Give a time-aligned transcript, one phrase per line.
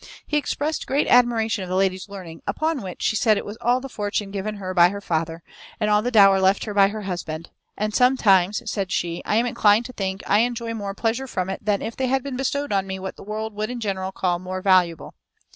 [0.25, 3.79] He expressed great admiration of the lady's learning; upon which she said it was all
[3.79, 5.43] the fortune given her by her father,
[5.79, 9.45] and all the dower left her by her husband; "and sometimes," said she, "I am
[9.45, 12.87] inclined to think I enjoy more pleasure from it than if they had bestowed on
[12.87, 15.13] me what the world would in general call more valuable."